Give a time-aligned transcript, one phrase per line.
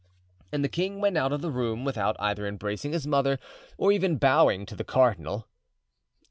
[0.51, 3.37] And the king went out of the room without either embracing his mother
[3.77, 5.47] or even bowing to the cardinal.